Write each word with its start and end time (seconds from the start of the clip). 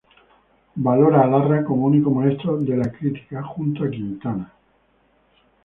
Valora 0.87 1.21
a 1.21 1.27
Larra 1.27 1.63
como 1.63 1.85
único 1.85 2.09
maestro 2.09 2.57
de 2.57 2.75
la 2.75 2.91
crítica 2.91 3.43
junto 3.43 3.83
a 3.83 3.89
Quintana. 3.91 4.51